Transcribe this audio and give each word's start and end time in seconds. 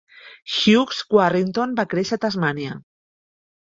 Hughes-Warrington 0.55 1.79
va 1.83 1.87
créixer 1.95 2.19
a 2.21 2.25
Tasmània. 2.27 2.85